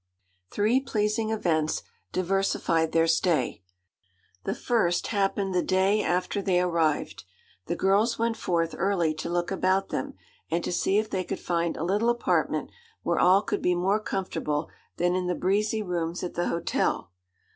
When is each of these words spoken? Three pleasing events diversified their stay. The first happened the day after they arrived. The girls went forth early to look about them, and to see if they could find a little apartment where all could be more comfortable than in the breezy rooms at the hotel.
Three 0.49 0.79
pleasing 0.79 1.29
events 1.29 1.83
diversified 2.11 2.91
their 2.91 3.05
stay. 3.05 3.61
The 4.45 4.55
first 4.55 5.05
happened 5.13 5.53
the 5.53 5.61
day 5.61 6.01
after 6.01 6.41
they 6.41 6.59
arrived. 6.59 7.23
The 7.67 7.75
girls 7.75 8.17
went 8.17 8.35
forth 8.35 8.73
early 8.75 9.13
to 9.13 9.29
look 9.29 9.51
about 9.51 9.89
them, 9.89 10.15
and 10.49 10.63
to 10.63 10.71
see 10.71 10.97
if 10.97 11.07
they 11.11 11.23
could 11.23 11.39
find 11.39 11.77
a 11.77 11.83
little 11.83 12.09
apartment 12.09 12.71
where 13.03 13.19
all 13.19 13.43
could 13.43 13.61
be 13.61 13.75
more 13.75 13.99
comfortable 13.99 14.69
than 14.97 15.13
in 15.13 15.27
the 15.27 15.35
breezy 15.35 15.83
rooms 15.83 16.23
at 16.23 16.33
the 16.33 16.47
hotel. 16.47 17.11